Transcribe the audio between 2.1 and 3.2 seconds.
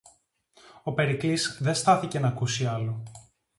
ν' ακούσει άλλο